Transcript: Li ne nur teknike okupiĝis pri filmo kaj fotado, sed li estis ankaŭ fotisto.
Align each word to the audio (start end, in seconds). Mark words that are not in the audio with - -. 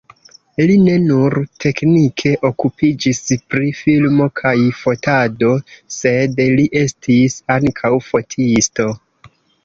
Li 0.69 0.75
ne 0.83 0.93
nur 1.07 1.33
teknike 1.63 2.29
okupiĝis 2.47 3.19
pri 3.51 3.67
filmo 3.79 4.27
kaj 4.39 4.53
fotado, 4.77 5.51
sed 5.97 6.41
li 6.61 6.65
estis 6.81 7.37
ankaŭ 7.57 7.93
fotisto. 8.07 8.87